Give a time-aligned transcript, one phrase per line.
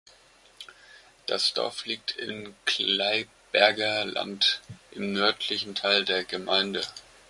[1.27, 6.81] Das Dorf liegt im Gleiberger Land im nördlichen Teil der Gemeinde.